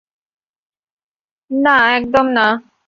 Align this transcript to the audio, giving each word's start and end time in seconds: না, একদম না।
না, 1.51 1.75
একদম 1.97 2.25
না। 2.31 2.45